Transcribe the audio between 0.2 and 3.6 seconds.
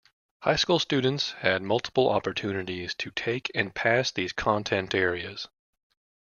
High school students had multiple opportunities to take